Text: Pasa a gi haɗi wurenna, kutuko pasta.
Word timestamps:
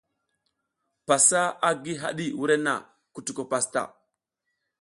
Pasa 1.07 1.41
a 1.67 1.69
gi 1.83 1.93
haɗi 2.01 2.25
wurenna, 2.39 2.73
kutuko 3.13 3.43
pasta. 3.51 3.81